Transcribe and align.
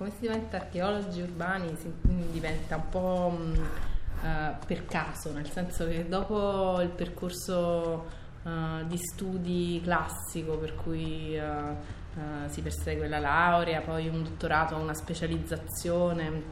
Come 0.00 0.12
si 0.12 0.20
diventa 0.20 0.56
archeologi 0.56 1.20
urbani 1.20 1.76
si 1.76 1.92
diventa 2.30 2.76
un 2.76 2.88
po' 2.88 3.38
uh, 3.38 4.64
per 4.64 4.86
caso, 4.86 5.30
nel 5.30 5.50
senso 5.50 5.86
che 5.86 6.08
dopo 6.08 6.80
il 6.80 6.88
percorso 6.88 8.06
uh, 8.42 8.86
di 8.86 8.96
studi 8.96 9.78
classico 9.84 10.56
per 10.56 10.74
cui 10.74 11.38
uh, 11.38 12.48
si 12.48 12.62
persegue 12.62 13.08
la 13.08 13.18
laurea, 13.18 13.82
poi 13.82 14.08
un 14.08 14.22
dottorato, 14.22 14.74
una 14.74 14.94
specializzazione, 14.94 16.44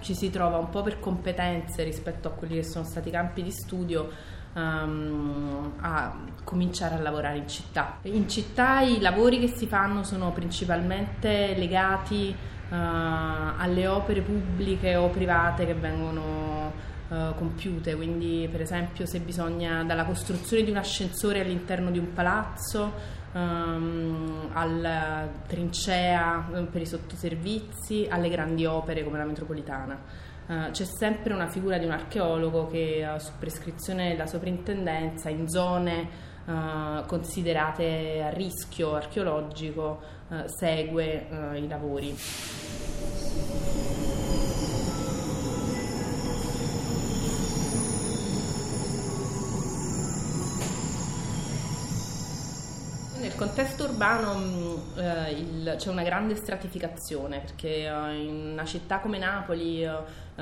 ci 0.00 0.16
si 0.16 0.28
trova 0.28 0.56
un 0.56 0.70
po' 0.70 0.82
per 0.82 0.98
competenze 0.98 1.84
rispetto 1.84 2.26
a 2.26 2.32
quelli 2.32 2.56
che 2.56 2.64
sono 2.64 2.84
stati 2.84 3.06
i 3.06 3.12
campi 3.12 3.44
di 3.44 3.52
studio 3.52 4.10
um, 4.54 5.74
a 5.78 6.12
cominciare 6.42 6.96
a 6.96 7.00
lavorare 7.00 7.36
in 7.36 7.46
città. 7.46 7.98
In 8.02 8.28
città 8.28 8.80
i 8.80 8.98
lavori 8.98 9.38
che 9.38 9.46
si 9.46 9.68
fanno 9.68 10.02
sono 10.02 10.32
principalmente 10.32 11.54
legati 11.56 12.58
uh, 12.70 12.74
alle 13.58 13.86
opere 13.86 14.22
pubbliche 14.22 14.96
o 14.96 15.08
private 15.08 15.66
che 15.66 15.74
vengono 15.74 16.72
uh, 17.08 17.34
compiute, 17.34 17.94
quindi 17.94 18.48
per 18.50 18.60
esempio 18.60 19.06
se 19.06 19.20
bisogna 19.20 19.84
dalla 19.84 20.04
costruzione 20.04 20.62
di 20.62 20.70
un 20.70 20.76
ascensore 20.76 21.40
all'interno 21.40 21.90
di 21.90 21.98
un 21.98 22.12
palazzo 22.12 22.92
um, 23.32 24.48
alla 24.52 25.28
trincea 25.46 26.48
eh, 26.54 26.62
per 26.62 26.80
i 26.80 26.86
sottoservizi, 26.86 28.06
alle 28.08 28.28
grandi 28.28 28.64
opere 28.64 29.04
come 29.04 29.18
la 29.18 29.24
metropolitana. 29.24 30.28
C'è 30.50 30.84
sempre 30.84 31.32
una 31.32 31.46
figura 31.46 31.78
di 31.78 31.84
un 31.84 31.92
archeologo 31.92 32.66
che 32.66 33.06
su 33.18 33.30
prescrizione 33.38 34.08
della 34.08 34.26
soprintendenza 34.26 35.28
in 35.28 35.48
zone 35.48 36.08
uh, 36.44 37.06
considerate 37.06 38.20
a 38.20 38.30
rischio 38.30 38.96
archeologico 38.96 40.00
segue 40.46 41.28
i 41.54 41.68
lavori. 41.68 42.16
Contesto 53.40 53.84
urbano 53.84 54.34
mm, 54.34 54.98
eh, 54.98 55.30
il, 55.30 55.74
c'è 55.78 55.88
una 55.88 56.02
grande 56.02 56.34
stratificazione 56.34 57.40
perché 57.40 57.86
eh, 57.86 58.22
in 58.22 58.50
una 58.52 58.66
città 58.66 58.98
come 58.98 59.16
Napoli, 59.16 59.82
eh, 59.82 59.90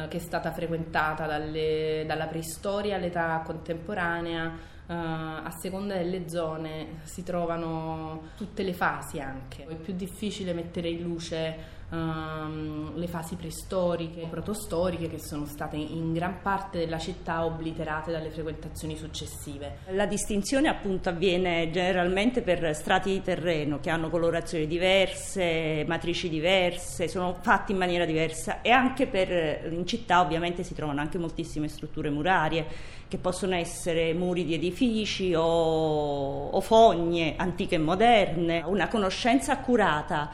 che 0.08 0.16
è 0.16 0.20
stata 0.20 0.50
frequentata 0.50 1.24
dalle, 1.24 2.02
dalla 2.08 2.26
preistoria 2.26 2.96
all'età 2.96 3.40
contemporanea, 3.44 4.52
eh, 4.88 4.92
a 4.92 5.54
seconda 5.56 5.94
delle 5.94 6.28
zone 6.28 6.98
si 7.04 7.22
trovano 7.22 8.30
tutte 8.36 8.64
le 8.64 8.72
fasi 8.72 9.20
anche. 9.20 9.64
È 9.64 9.74
più 9.76 9.94
difficile 9.94 10.52
mettere 10.52 10.88
in 10.88 11.02
luce 11.02 11.76
um, 11.90 12.92
le 12.96 13.06
fasi 13.06 13.36
preistoriche, 13.36 14.26
protostoriche 14.28 15.08
che 15.08 15.18
sono 15.18 15.46
state 15.46 15.76
in 15.76 16.12
gran 16.12 16.40
parte 16.42 16.78
della 16.78 16.98
città 16.98 17.44
obliterate 17.44 18.10
dalle 18.10 18.30
frequentazioni 18.30 18.96
successive. 18.96 19.78
La 19.90 20.06
distinzione 20.06 20.68
appunto 20.68 21.08
avviene 21.08 21.70
generalmente 21.70 22.42
per 22.42 22.74
strati 22.74 23.10
di 23.10 23.22
terreno 23.22 23.78
che 23.80 23.90
hanno 23.90 24.10
colorazioni 24.10 24.66
diverse, 24.66 25.84
matrici 25.86 26.28
diverse, 26.28 27.08
sono 27.08 27.36
fatti 27.40 27.72
in 27.72 27.78
maniera 27.78 28.04
diversa 28.04 28.60
e 28.60 28.70
anche 28.70 29.06
per 29.06 29.70
in 29.70 29.86
città 29.86 30.20
ovviamente 30.20 30.62
si 30.62 30.74
trovano 30.74 31.00
anche 31.00 31.18
moltissime 31.18 31.68
strutture 31.68 32.10
murarie 32.10 32.96
che 33.08 33.16
possono 33.16 33.54
essere 33.54 34.12
muri 34.12 34.44
di 34.44 34.54
edifici 34.54 35.34
o, 35.34 36.48
o 36.50 36.60
fogne 36.60 37.34
antiche 37.36 37.76
e 37.76 37.78
moderne, 37.78 38.62
una 38.66 38.88
conoscenza 38.88 39.52
accurata 39.52 40.30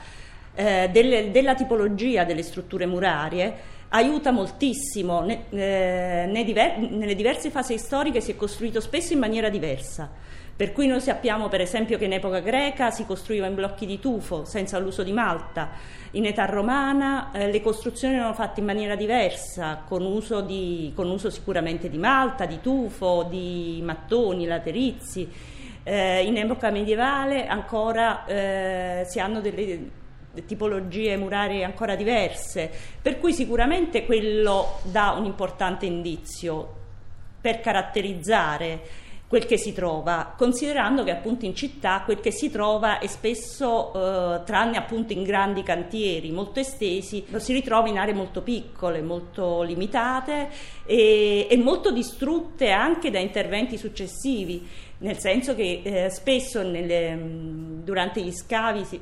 eh, 0.54 0.88
delle, 0.92 1.30
della 1.30 1.54
tipologia 1.54 2.24
delle 2.24 2.42
strutture 2.42 2.86
murarie 2.86 3.72
aiuta 3.88 4.30
moltissimo. 4.30 5.20
Ne, 5.20 5.44
eh, 5.50 6.44
diver- 6.44 6.78
nelle 6.78 7.14
diverse 7.14 7.50
fasi 7.50 7.78
storiche 7.78 8.20
si 8.20 8.32
è 8.32 8.36
costruito 8.36 8.80
spesso 8.80 9.12
in 9.12 9.18
maniera 9.18 9.48
diversa. 9.48 10.10
Per 10.56 10.72
cui 10.72 10.86
noi 10.86 11.00
sappiamo 11.00 11.48
per 11.48 11.60
esempio 11.60 11.98
che 11.98 12.04
in 12.04 12.12
epoca 12.12 12.38
greca 12.38 12.92
si 12.92 13.04
costruiva 13.04 13.48
in 13.48 13.56
blocchi 13.56 13.86
di 13.86 13.98
tufo 13.98 14.44
senza 14.44 14.78
l'uso 14.78 15.02
di 15.02 15.10
malta, 15.10 15.70
in 16.12 16.26
età 16.26 16.44
romana 16.44 17.32
eh, 17.32 17.50
le 17.50 17.60
costruzioni 17.60 18.14
erano 18.14 18.34
fatte 18.34 18.60
in 18.60 18.66
maniera 18.66 18.94
diversa, 18.94 19.82
con 19.84 20.04
uso, 20.04 20.42
di, 20.42 20.92
con 20.94 21.10
uso, 21.10 21.28
sicuramente 21.28 21.88
di 21.88 21.98
malta, 21.98 22.46
di 22.46 22.60
tufo, 22.60 23.26
di 23.28 23.80
mattoni, 23.82 24.46
laterizi. 24.46 25.28
Eh, 25.82 26.22
in 26.22 26.36
epoca 26.36 26.70
medievale 26.70 27.46
ancora 27.46 28.24
eh, 28.24 29.04
si 29.06 29.18
hanno 29.18 29.40
delle 29.40 30.02
tipologie 30.46 31.16
murarie 31.16 31.64
ancora 31.64 31.94
diverse, 31.96 32.70
per 33.00 33.18
cui 33.18 33.32
sicuramente 33.32 34.04
quello 34.04 34.80
dà 34.82 35.14
un 35.18 35.24
importante 35.24 35.86
indizio 35.86 36.82
per 37.40 37.60
caratterizzare 37.60 39.02
quel 39.34 39.46
che 39.46 39.56
si 39.56 39.72
trova, 39.72 40.32
considerando 40.36 41.02
che 41.02 41.10
appunto 41.10 41.44
in 41.44 41.56
città 41.56 42.02
quel 42.04 42.20
che 42.20 42.30
si 42.30 42.50
trova 42.50 43.00
è 43.00 43.06
spesso, 43.08 43.92
eh, 43.92 44.44
tranne 44.44 44.76
appunto 44.76 45.12
in 45.12 45.24
grandi 45.24 45.64
cantieri 45.64 46.30
molto 46.30 46.60
estesi, 46.60 47.24
lo 47.30 47.40
si 47.40 47.52
ritrova 47.52 47.88
in 47.88 47.98
aree 47.98 48.14
molto 48.14 48.42
piccole, 48.42 49.02
molto 49.02 49.62
limitate 49.62 50.50
e, 50.86 51.48
e 51.50 51.56
molto 51.56 51.90
distrutte 51.90 52.70
anche 52.70 53.10
da 53.10 53.18
interventi 53.18 53.76
successivi, 53.76 54.68
nel 54.98 55.18
senso 55.18 55.56
che 55.56 55.80
eh, 55.82 56.10
spesso 56.10 56.62
nelle, 56.62 57.18
durante 57.82 58.22
gli 58.22 58.32
scavi 58.32 58.84
si, 58.84 59.00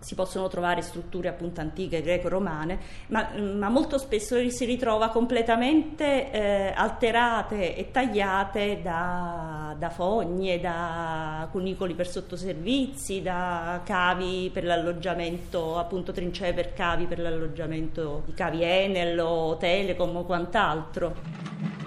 si 0.00 0.14
possono 0.14 0.48
trovare 0.48 0.80
strutture 0.80 1.28
appunto 1.28 1.60
antiche 1.60 2.00
greco-romane, 2.00 2.78
ma, 3.08 3.28
ma 3.36 3.68
molto 3.68 3.98
spesso 3.98 4.48
si 4.50 4.64
ritrova 4.64 5.10
completamente 5.10 6.30
eh, 6.32 6.72
alterate 6.74 7.76
e 7.76 7.90
tagliate 7.90 8.80
da, 8.82 9.74
da, 9.78 9.90
fogne, 9.90 10.58
da 10.58 11.46
cunicoli 11.50 11.94
per 11.94 12.08
sottoservizi, 12.08 13.20
da 13.20 13.82
cavi 13.84 14.50
per 14.52 14.64
l'alloggiamento, 14.64 15.78
appunto 15.78 16.12
trincee 16.12 16.54
per 16.54 16.72
cavi 16.72 17.04
per 17.04 17.18
l'alloggiamento 17.18 18.22
di 18.24 18.32
cavi 18.32 18.62
Enel 18.62 19.18
o 19.20 19.56
Telecom 19.58 20.16
o 20.16 20.24
quant'altro. 20.24 21.79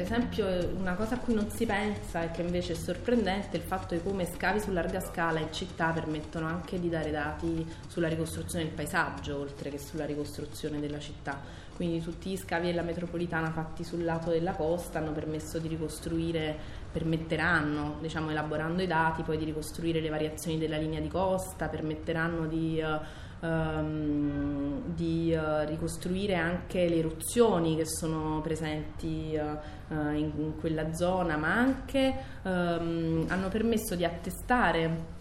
Esempio 0.00 0.46
una 0.76 0.94
cosa 0.94 1.16
a 1.16 1.18
cui 1.18 1.34
non 1.34 1.50
si 1.50 1.66
pensa 1.66 2.22
e 2.22 2.30
che 2.30 2.42
invece 2.42 2.72
è 2.72 2.76
sorprendente 2.76 3.56
è 3.56 3.60
il 3.60 3.66
fatto 3.66 3.94
di 3.94 4.02
come 4.02 4.26
scavi 4.26 4.60
su 4.60 4.70
larga 4.72 5.00
scala 5.00 5.40
in 5.40 5.52
città 5.52 5.90
permettono 5.90 6.46
anche 6.46 6.80
di 6.80 6.88
dare 6.88 7.10
dati 7.10 7.66
sulla 7.88 8.08
ricostruzione 8.08 8.64
del 8.64 8.72
paesaggio 8.72 9.38
oltre 9.38 9.70
che 9.70 9.78
sulla 9.78 10.06
ricostruzione 10.06 10.80
della 10.80 10.98
città. 10.98 11.62
Quindi 11.74 12.00
tutti 12.02 12.30
gli 12.30 12.36
scavi 12.36 12.66
della 12.66 12.82
metropolitana 12.82 13.50
fatti 13.50 13.82
sul 13.82 14.04
lato 14.04 14.30
della 14.30 14.52
costa 14.52 15.00
hanno 15.00 15.12
permesso 15.12 15.58
di 15.58 15.66
ricostruire, 15.66 16.56
permetteranno, 16.92 17.96
diciamo 18.00 18.30
elaborando 18.30 18.80
i 18.80 18.86
dati, 18.86 19.22
poi 19.22 19.36
di 19.38 19.44
ricostruire 19.44 20.00
le 20.00 20.08
variazioni 20.08 20.56
della 20.56 20.76
linea 20.76 21.00
di 21.00 21.08
costa, 21.08 21.68
permetteranno 21.68 22.46
di... 22.46 22.80
Uh, 22.80 23.22
um, 23.44 24.82
di 24.94 25.34
uh, 25.36 25.66
ricostruire 25.66 26.34
anche 26.34 26.88
le 26.88 26.96
eruzioni 26.96 27.76
che 27.76 27.86
sono 27.86 28.40
presenti 28.40 29.38
uh, 29.38 29.94
in, 30.12 30.32
in, 30.36 30.52
quella 30.58 30.94
zona, 30.94 31.36
ma 31.36 31.54
anche 31.54 32.14
um, 32.42 33.26
hanno 33.28 33.48
permesso 33.48 33.94
di 33.94 34.04
attestare 34.04 35.12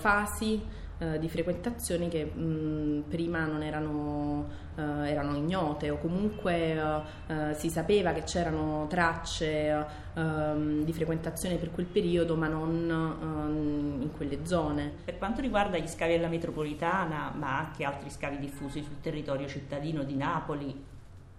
fasi 0.00 0.62
di 1.18 1.28
frequentazioni 1.28 2.08
che 2.08 2.24
mh, 2.24 3.04
prima 3.08 3.44
non 3.44 3.62
erano 3.62 4.48
uh, 4.76 4.80
erano 4.80 5.36
ignote 5.36 5.90
o 5.90 5.98
comunque 5.98 6.80
uh, 6.80 7.52
si 7.54 7.68
sapeva 7.68 8.12
che 8.12 8.22
c'erano 8.22 8.86
tracce 8.88 9.86
ehm, 10.14 10.84
di 10.84 10.92
frequentazione 10.92 11.56
per 11.56 11.70
quel 11.70 11.86
periodo 11.86 12.36
ma 12.36 12.48
non 12.48 12.90
ehm, 12.90 14.02
in 14.02 14.10
quelle 14.16 14.44
zone. 14.44 14.92
Per 15.04 15.18
quanto 15.18 15.40
riguarda 15.40 15.78
gli 15.78 15.88
scavi 15.88 16.12
della 16.12 16.28
metropolitana 16.28 17.32
ma 17.36 17.58
anche 17.58 17.84
altri 17.84 18.10
scavi 18.10 18.38
diffusi 18.38 18.82
sul 18.82 19.00
territorio 19.00 19.46
cittadino 19.48 20.02
di 20.02 20.16
Napoli, 20.16 20.84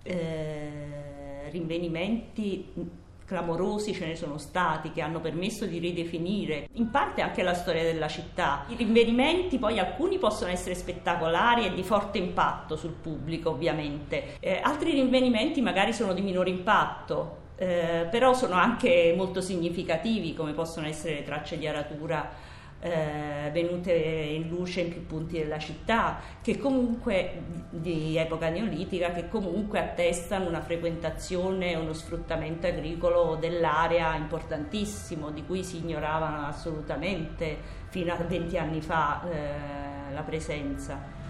eh, 0.03 1.49
rinvenimenti 1.49 3.01
clamorosi 3.25 3.93
ce 3.93 4.05
ne 4.05 4.15
sono 4.15 4.37
stati 4.37 4.91
che 4.91 5.01
hanno 5.01 5.19
permesso 5.19 5.65
di 5.65 5.79
ridefinire 5.79 6.67
in 6.73 6.89
parte 6.89 7.21
anche 7.21 7.43
la 7.43 7.53
storia 7.53 7.83
della 7.83 8.07
città. 8.07 8.65
I 8.67 8.75
rinvenimenti 8.75 9.57
poi 9.57 9.79
alcuni 9.79 10.17
possono 10.17 10.51
essere 10.51 10.75
spettacolari 10.75 11.65
e 11.65 11.73
di 11.73 11.83
forte 11.83 12.17
impatto 12.17 12.75
sul 12.75 12.93
pubblico 12.93 13.51
ovviamente, 13.51 14.37
eh, 14.39 14.59
altri 14.61 14.91
rinvenimenti 14.91 15.61
magari 15.61 15.93
sono 15.93 16.13
di 16.13 16.21
minore 16.21 16.49
impatto, 16.49 17.41
eh, 17.55 18.07
però 18.09 18.33
sono 18.33 18.55
anche 18.55 19.13
molto 19.15 19.41
significativi 19.41 20.33
come 20.33 20.53
possono 20.53 20.87
essere 20.87 21.15
le 21.15 21.23
tracce 21.23 21.57
di 21.57 21.67
aratura 21.67 22.51
eh, 22.83 23.49
venute 23.53 23.93
in 23.93 24.49
luce 24.49 24.81
in 24.81 24.89
più 24.89 25.05
punti 25.05 25.37
della 25.37 25.57
città, 25.57 26.19
che 26.41 26.57
comunque 26.57 27.41
di 27.69 28.17
epoca 28.17 28.49
neolitica, 28.49 29.11
che 29.13 29.29
comunque 29.29 29.79
attestano 29.79 30.49
una 30.49 30.61
frequentazione 30.61 31.71
e 31.71 31.75
uno 31.77 31.93
sfruttamento 31.93 32.67
agricolo 32.67 33.37
dell'area 33.39 34.15
importantissimo, 34.15 35.31
di 35.31 35.45
cui 35.45 35.63
si 35.63 35.77
ignorava 35.77 36.47
assolutamente 36.47 37.57
fino 37.87 38.11
a 38.11 38.17
20 38.17 38.57
anni 38.57 38.81
fa 38.81 39.23
eh, 39.29 40.13
la 40.13 40.21
presenza. 40.21 41.22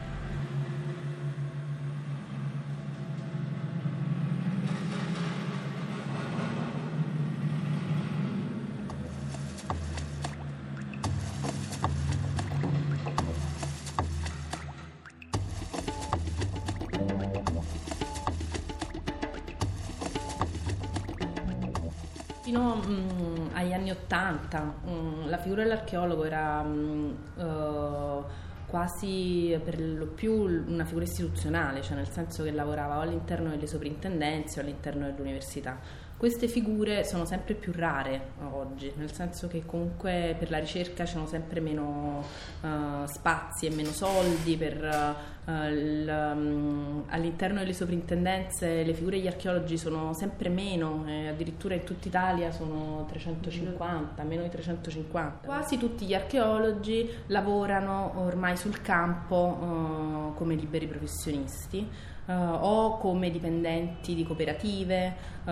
Fino 22.43 22.75
mm, 22.75 23.47
agli 23.53 23.71
anni 23.71 23.89
Ottanta 23.89 24.73
mm, 24.85 25.29
la 25.29 25.37
figura 25.37 25.63
dell'archeologo 25.63 26.25
era 26.25 26.61
mm, 26.61 27.11
uh, 27.35 28.23
quasi 28.67 29.57
per 29.63 29.79
lo 29.79 30.07
più 30.07 30.33
una 30.67 30.83
figura 30.83 31.05
istituzionale, 31.05 31.81
cioè 31.81 31.95
nel 31.95 32.09
senso 32.09 32.43
che 32.43 32.51
lavorava 32.51 32.97
o 32.97 32.99
all'interno 32.99 33.49
delle 33.49 33.65
soprintendenze 33.65 34.59
o 34.59 34.63
all'interno 34.63 35.05
dell'università. 35.05 35.79
Queste 36.17 36.49
figure 36.49 37.05
sono 37.05 37.23
sempre 37.23 37.53
più 37.53 37.71
rare 37.73 38.31
oggi, 38.51 38.91
nel 38.97 39.13
senso 39.13 39.47
che 39.47 39.65
comunque 39.65 40.35
per 40.37 40.49
la 40.49 40.57
ricerca 40.57 41.05
ci 41.05 41.13
sono 41.13 41.27
sempre 41.27 41.61
meno 41.61 42.25
uh, 42.59 42.67
spazi 43.07 43.65
e 43.65 43.71
meno 43.71 43.91
soldi 43.91 44.55
per, 44.57 45.15
uh, 45.45 45.51
il, 45.69 46.07
um, 46.07 47.03
all'interno 47.07 47.59
delle 47.59 47.73
soprintendenze 47.73 48.83
le 48.83 48.93
figure 48.93 49.17
degli 49.17 49.27
archeologi 49.27 49.77
sono 49.77 50.13
sempre 50.13 50.49
meno, 50.49 51.03
eh, 51.07 51.27
addirittura 51.27 51.75
in 51.75 51.83
tutta 51.83 52.07
Italia 52.07 52.51
sono 52.51 53.05
350, 53.09 54.23
meno 54.23 54.43
di 54.43 54.49
350. 54.49 55.45
Quasi 55.45 55.77
tutti 55.77 56.05
gli 56.05 56.13
archeologi 56.13 57.09
lavorano 57.27 58.13
ormai 58.17 58.57
sul 58.57 58.81
campo 58.81 59.35
uh, 59.35 60.33
come 60.35 60.55
liberi 60.55 60.87
professionisti 60.87 62.11
uh, 62.25 62.31
o 62.31 62.97
come 62.97 63.29
dipendenti 63.29 64.15
di 64.15 64.23
cooperative, 64.25 65.15
uh, 65.43 65.49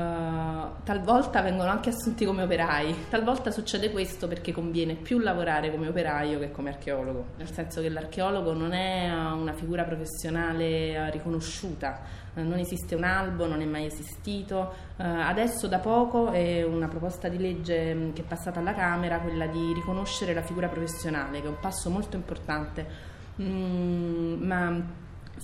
talvolta 0.84 1.42
vengono 1.42 1.70
anche 1.70 1.90
assunti 1.90 2.26
come 2.26 2.44
operai, 2.44 3.08
talvolta 3.10 3.52
succede 3.52 3.92
questo 3.92 4.28
perché 4.28 4.52
conviene 4.52 4.96
più 4.96 5.20
lavorare 5.20 5.72
come 5.72 5.88
operaio 5.88 6.40
che 6.40 6.52
come 6.52 6.70
archeologo, 6.70 7.26
nel 7.38 7.52
senso 7.52 7.82
che 7.82 7.90
l'archeologo 7.90 8.54
non 8.54 8.74
è 8.74 9.12
una 9.12 9.54
figura 9.54 9.84
professionale 9.84 11.10
riconosciuta, 11.12 12.20
non 12.34 12.60
esiste 12.60 12.96
un 12.96 13.04
albo, 13.04 13.46
non 13.46 13.62
è 13.62 13.66
mai 13.66 13.86
esistito. 13.86 14.74
Adesso 14.98 15.68
da 15.68 15.80
poco 15.80 16.30
è 16.30 16.64
una 16.64 16.88
proposta 16.88 17.28
di 17.28 17.38
legge 17.38 17.94
mm, 17.94 18.12
che 18.14 18.22
è 18.22 18.26
passata 18.26 18.60
alla 18.60 18.74
Camera, 18.74 19.20
quella 19.20 19.48
di 19.48 19.74
riconoscere 19.74 20.34
la 20.34 20.42
figura 20.42 20.70
professionale, 20.70 21.42
che 21.42 21.48
è 21.48 21.50
un 21.50 21.60
passo 21.60 21.90
molto 21.90 22.16
importante. 22.16 23.10
Mm, 23.42 24.44
ma 24.44 24.82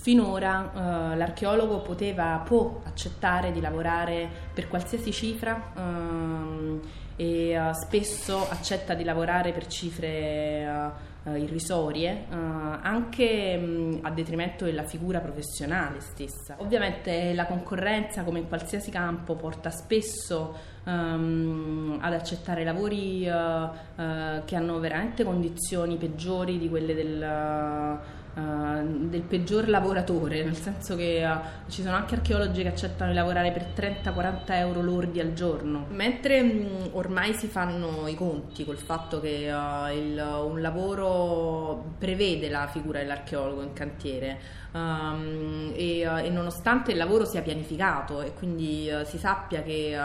Finora 0.00 0.70
uh, 0.72 1.16
l'archeologo 1.16 1.80
poteva, 1.80 2.40
può 2.44 2.80
accettare 2.84 3.50
di 3.50 3.60
lavorare 3.60 4.28
per 4.54 4.68
qualsiasi 4.68 5.10
cifra 5.10 5.72
uh, 5.74 6.80
e 7.16 7.58
uh, 7.58 7.72
spesso 7.72 8.48
accetta 8.48 8.94
di 8.94 9.02
lavorare 9.02 9.52
per 9.52 9.66
cifre 9.66 11.06
irrisorie, 11.28 12.24
anche 12.30 13.58
um, 13.60 13.98
a 14.00 14.10
detrimento 14.10 14.64
della 14.64 14.84
figura 14.84 15.18
professionale 15.20 16.00
stessa. 16.00 16.54
Ovviamente 16.58 17.34
la 17.34 17.44
concorrenza, 17.44 18.22
come 18.22 18.38
in 18.38 18.48
qualsiasi 18.48 18.90
campo, 18.90 19.34
porta 19.34 19.68
spesso 19.68 20.54
um, 20.92 21.98
ad 22.00 22.12
accettare 22.12 22.64
lavori 22.64 23.20
che 23.20 24.56
hanno 24.56 24.78
veramente 24.78 25.24
condizioni 25.24 25.96
peggiori 25.96 26.58
di 26.58 26.68
quelle 26.68 26.94
del 26.94 27.22
uh, 28.38 29.08
del 29.08 29.22
peggior 29.22 29.68
lavoratore, 29.68 30.44
nel 30.44 30.56
senso 30.56 30.94
che 30.96 31.24
uh, 31.24 31.70
ci 31.70 31.82
sono 31.82 31.96
anche 31.96 32.14
archeologi 32.14 32.62
che 32.62 32.68
accettano 32.68 33.10
di 33.10 33.16
lavorare 33.16 33.50
per 33.50 33.72
30-40 33.74 34.42
euro 34.46 34.82
lordi 34.82 35.20
al 35.20 35.32
giorno, 35.32 35.86
mentre 35.90 36.40
um, 36.40 36.90
ormai 36.92 37.34
si 37.34 37.48
fanno 37.48 38.06
i 38.06 38.14
conti 38.14 38.64
col 38.64 38.78
fatto 38.78 39.20
che 39.20 39.50
uh, 39.50 39.92
il, 39.92 40.42
un 40.44 40.60
lavoro 40.60 41.94
prevede 41.98 42.48
la 42.48 42.66
figura 42.68 43.00
dell'archeologo 43.00 43.62
in 43.62 43.72
cantiere. 43.72 44.66
Um, 44.70 45.72
e, 45.74 46.00
e, 46.00 46.28
nonostante 46.28 46.90
il 46.90 46.98
lavoro 46.98 47.24
sia 47.24 47.40
pianificato 47.40 48.20
e 48.20 48.34
quindi 48.34 48.90
si 49.04 49.16
sappia 49.16 49.62
che 49.62 49.96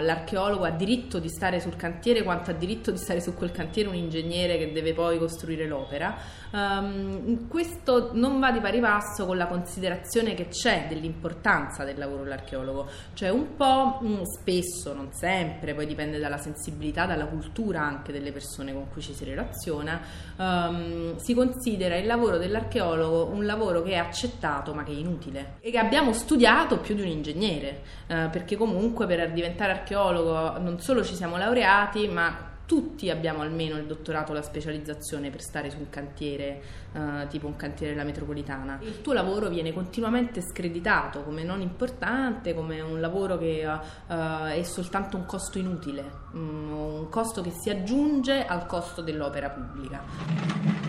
l'archeologo 0.00 0.64
ha 0.64 0.70
diritto 0.70 1.18
di 1.18 1.28
stare 1.28 1.60
sul 1.60 1.76
cantiere 1.76 2.22
quanto 2.22 2.50
ha 2.50 2.54
diritto 2.54 2.90
di 2.90 2.98
stare 2.98 3.20
su 3.20 3.34
quel 3.34 3.50
cantiere 3.50 3.88
un 3.88 3.94
ingegnere 3.94 4.58
che 4.58 4.72
deve 4.72 4.92
poi 4.92 5.18
costruire 5.18 5.66
l'opera, 5.66 6.16
Um, 6.50 7.46
questo 7.46 8.10
non 8.14 8.40
va 8.40 8.50
di 8.50 8.60
pari 8.60 8.80
passo 8.80 9.26
con 9.26 9.36
la 9.36 9.46
considerazione 9.46 10.32
che 10.32 10.48
c'è 10.48 10.86
dell'importanza 10.88 11.84
del 11.84 11.98
lavoro 11.98 12.22
dell'archeologo, 12.22 12.88
cioè 13.12 13.28
un 13.28 13.54
po' 13.54 13.98
mh, 14.00 14.08
mm, 14.08 14.22
spesso, 14.22 14.94
non 14.94 15.12
sempre, 15.12 15.74
poi 15.74 15.86
dipende 15.86 16.18
dalla 16.18 16.38
sensibilità, 16.38 17.04
dalla 17.04 17.26
cultura 17.26 17.82
anche 17.82 18.12
delle 18.12 18.32
persone 18.32 18.72
con 18.72 18.88
cui 18.90 19.02
ci 19.02 19.12
si 19.12 19.24
relaziona, 19.24 20.00
um, 20.36 21.16
si 21.16 21.34
considera 21.34 21.96
il 21.96 22.06
lavoro 22.06 22.38
dell'archeologo 22.38 23.26
un 23.26 23.44
lavoro 23.44 23.82
che 23.82 23.92
è 23.92 23.96
accettato 23.96 24.72
ma 24.72 24.84
che 24.84 24.92
è 24.92 24.96
inutile 24.96 25.56
e 25.60 25.70
che 25.70 25.78
abbiamo 25.78 26.14
studiato 26.14 26.78
più 26.78 26.94
di 26.94 27.02
un 27.02 27.08
ingegnere, 27.08 27.82
uh, 28.08 28.30
perché 28.30 28.56
comunque 28.56 29.06
per 29.06 29.32
diventare 29.32 29.72
archeologo 29.78 30.58
non 30.58 30.80
solo 30.80 31.02
ci 31.02 31.14
siamo 31.14 31.36
laureati, 31.36 32.08
ma 32.08 32.46
tutti 32.68 33.08
abbiamo 33.08 33.40
almeno 33.40 33.78
il 33.78 33.86
dottorato 33.86 34.32
o 34.32 34.34
la 34.34 34.42
specializzazione 34.42 35.30
per 35.30 35.40
stare 35.40 35.70
su 35.70 35.78
un 35.78 35.88
cantiere, 35.88 36.60
uh, 36.92 37.26
tipo 37.28 37.46
un 37.46 37.56
cantiere 37.56 37.94
della 37.94 38.04
metropolitana. 38.04 38.78
Il 38.82 39.00
tuo 39.00 39.14
lavoro 39.14 39.48
viene 39.48 39.72
continuamente 39.72 40.42
screditato 40.42 41.22
come 41.22 41.44
non 41.44 41.62
importante, 41.62 42.52
come 42.52 42.82
un 42.82 43.00
lavoro 43.00 43.38
che 43.38 43.64
uh, 43.66 44.12
è 44.44 44.62
soltanto 44.64 45.16
un 45.16 45.24
costo 45.24 45.58
inutile, 45.58 46.04
um, 46.32 46.98
un 46.98 47.08
costo 47.08 47.40
che 47.40 47.52
si 47.52 47.70
aggiunge 47.70 48.44
al 48.44 48.66
costo 48.66 49.00
dell'opera 49.00 49.48
pubblica. 49.48 50.87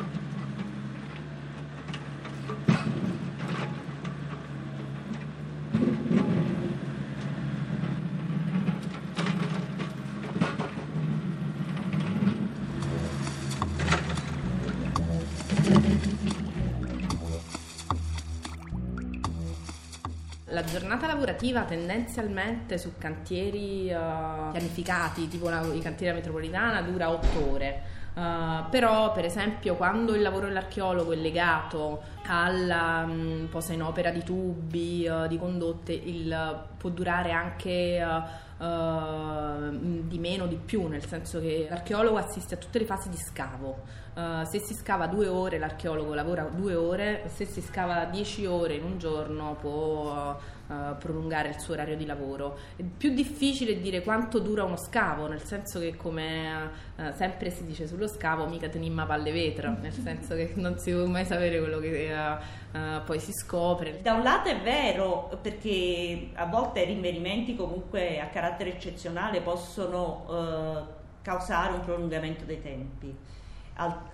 La 20.52 20.64
giornata 20.64 21.06
lavorativa 21.06 21.62
tendenzialmente 21.64 22.78
su 22.78 22.94
cantieri 22.98 23.92
uh, 23.92 24.52
pianificati, 24.52 25.28
tipo 25.28 25.48
la, 25.48 25.62
i 25.74 25.80
cantieri 25.80 26.16
metropolitana, 26.16 26.82
dura 26.82 27.12
otto 27.12 27.52
ore. 27.52 27.98
Uh, 28.16 28.68
però, 28.70 29.12
per 29.12 29.26
esempio, 29.26 29.76
quando 29.76 30.16
il 30.16 30.22
lavoro 30.22 30.48
dell'archeologo 30.48 31.12
è 31.12 31.16
legato 31.16 32.02
alla 32.26 33.06
um, 33.08 33.48
posa 33.50 33.74
in 33.74 33.84
opera 33.84 34.10
di 34.10 34.24
tubi, 34.24 35.08
uh, 35.08 35.28
di 35.28 35.38
condotte, 35.38 35.94
il, 35.94 36.66
può 36.78 36.90
durare 36.90 37.32
anche 37.32 38.04
uh, 38.60 40.06
di 40.08 40.20
meno, 40.20 40.46
di 40.46 40.58
più, 40.58 40.88
nel 40.88 41.06
senso 41.06 41.40
che 41.40 41.68
l'archeologo 41.70 42.18
assiste 42.18 42.56
a 42.56 42.58
tutte 42.58 42.80
le 42.80 42.86
fasi 42.86 43.10
di 43.10 43.18
scavo. 43.18 43.98
Uh, 44.14 44.44
se 44.44 44.60
si 44.60 44.74
scava 44.74 45.08
due 45.08 45.28
ore, 45.28 45.58
l'archeologo 45.58 46.14
lavora 46.14 46.44
due 46.44 46.76
ore, 46.76 47.30
se 47.34 47.46
si 47.46 47.62
scava 47.62 48.04
dieci 48.06 48.46
ore 48.46 48.74
in 48.74 48.84
un 48.84 48.98
giorno 48.98 49.56
può 49.60 50.38
uh, 50.68 50.74
prolungare 50.98 51.50
il 51.50 51.60
suo 51.60 51.76
orario 51.76 51.96
di 51.96 52.06
lavoro. 52.06 52.58
È 52.76 52.84
più 52.84 53.14
difficile 53.14 53.80
dire 53.80 54.02
quanto 54.02 54.40
dura 54.40 54.64
uno 54.66 54.76
scavo, 54.76 55.28
nel 55.28 55.44
senso 55.44 55.80
che 55.80 55.96
come 55.96 56.70
uh, 56.96 57.14
sempre 57.14 57.50
si 57.50 57.64
dice 57.64 57.88
sullo 57.88 58.08
scavo 58.08 58.46
mica 58.48 58.68
tenimma 58.68 59.06
palle 59.06 59.32
vetra, 59.32 59.70
nel 59.80 59.94
senso 59.94 60.36
che 60.36 60.52
non 60.56 60.78
si 60.80 60.92
può 60.92 61.06
mai 61.06 61.24
sapere 61.24 61.60
quello 61.60 61.80
che 61.80 62.14
poi 63.04 63.20
si 63.20 63.32
scopre. 63.34 64.00
Da 64.04 64.14
un 64.14 64.22
lato 64.22 64.50
è 64.50 64.62
vero 64.62 65.40
perché 65.42 66.30
a 66.34 66.46
volte 66.46 66.84
rinvenimenti 66.84 67.56
comunque 67.56 68.20
a 68.20 68.28
carattere 68.28 68.49
eccezionale 68.58 69.42
possono 69.42 70.88
causare 71.22 71.74
un 71.74 71.82
prolungamento 71.82 72.46
dei 72.46 72.62
tempi 72.62 73.16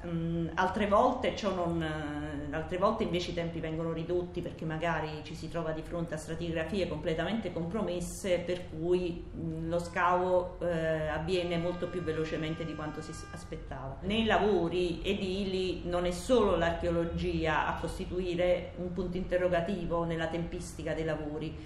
Mm, 0.06 0.50
altre, 0.54 0.86
volte 0.88 1.34
non, 1.56 1.82
eh, 1.82 2.54
altre 2.56 2.78
volte 2.78 3.02
invece 3.02 3.32
i 3.32 3.34
tempi 3.34 3.60
vengono 3.60 3.94
ridotti 3.94 4.42
perché 4.42 4.64
magari 4.64 5.22
ci 5.24 5.34
si 5.34 5.50
trova 5.50 5.72
di 5.72 5.82
fronte 5.82 6.14
a 6.14 6.18
stratigrafie 6.18 6.88
completamente 6.88 7.52
compromesse 7.52 8.38
per 8.46 8.70
cui 8.70 9.26
mm, 9.36 9.68
lo 9.68 9.80
scavo 9.80 10.60
eh, 10.60 11.08
avviene 11.08 11.58
molto 11.58 11.88
più 11.88 12.04
velocemente 12.04 12.64
di 12.64 12.76
quanto 12.76 13.02
si 13.02 13.12
aspettava. 13.32 13.98
Nei 14.02 14.26
lavori 14.26 15.02
edili 15.04 15.82
non 15.86 16.06
è 16.06 16.12
solo 16.12 16.56
l'archeologia 16.58 17.66
a 17.66 17.80
costituire 17.80 18.74
un 18.78 18.94
punto 18.94 19.18
interrogativo 19.18 20.04
nella 20.04 20.28
tempistica 20.28 20.94
dei 20.94 21.06
lavori, 21.06 21.58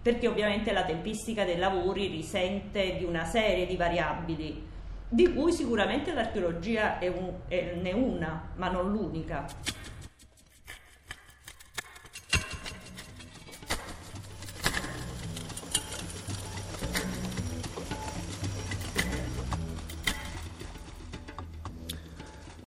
perché 0.00 0.28
ovviamente 0.28 0.72
la 0.72 0.84
tempistica 0.84 1.44
dei 1.44 1.58
lavori 1.58 2.06
risente 2.06 2.96
di 2.96 3.04
una 3.04 3.24
serie 3.24 3.66
di 3.66 3.76
variabili 3.76 4.66
di 5.10 5.32
cui 5.32 5.52
sicuramente 5.52 6.12
l'archeologia 6.12 6.98
è, 6.98 7.08
un, 7.08 7.32
è 7.48 7.92
una, 7.92 8.50
ma 8.56 8.68
non 8.68 8.90
l'unica. 8.90 9.46